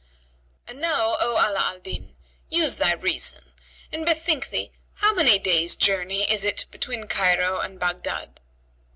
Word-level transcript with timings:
And 0.67 0.81
now, 0.81 1.15
O 1.19 1.33
Ala 1.37 1.59
al 1.59 1.79
Din, 1.79 2.15
use 2.49 2.77
thy 2.77 2.93
reason 2.93 3.51
and 3.91 4.03
bethink 4.03 4.49
thee 4.49 4.71
how 4.95 5.13
many 5.13 5.37
days' 5.37 5.75
journey 5.75 6.23
it 6.23 6.43
is 6.43 6.65
between 6.65 7.03
Cairo 7.05 7.59
and 7.59 7.79
Baghdad." 7.79 8.39